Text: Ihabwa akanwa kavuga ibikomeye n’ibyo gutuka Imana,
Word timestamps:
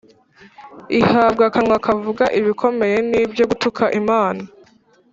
Ihabwa 0.99 1.43
akanwa 1.49 1.77
kavuga 1.85 2.23
ibikomeye 2.39 2.97
n’ibyo 3.09 3.43
gutuka 3.49 3.83
Imana, 3.99 4.43